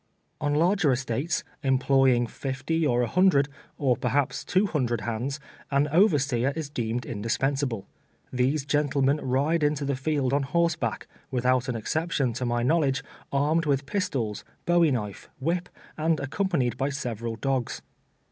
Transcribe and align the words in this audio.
On 0.39 0.55
larger 0.55 0.91
estates, 0.91 1.43
employing 1.61 2.25
fifty 2.25 2.87
or 2.87 3.03
a 3.03 3.07
hundred, 3.07 3.47
or 3.77 3.95
perhaps 3.95 4.43
two 4.43 4.65
hundred 4.65 5.01
hands, 5.01 5.39
an 5.69 5.87
overseer 5.89 6.51
is 6.55 6.71
deemed 6.71 7.05
indispensable. 7.05 7.85
These 8.33 8.65
gentlemen 8.65 9.17
ride 9.17 9.61
into 9.61 9.85
the 9.85 9.95
field 9.95 10.33
on 10.33 10.41
horseback, 10.41 11.05
without 11.29 11.69
an 11.69 11.75
exception, 11.75 12.33
to 12.33 12.47
my 12.47 12.63
knowledge, 12.63 13.03
armed 13.31 13.67
with 13.67 13.85
pistols, 13.85 14.43
bowie 14.65 14.89
knife, 14.89 15.29
whip, 15.39 15.69
and 15.99 16.17
accompa 16.17 16.59
nied 16.63 16.77
by 16.77 16.89
several 16.89 17.35
dogs. 17.35 17.83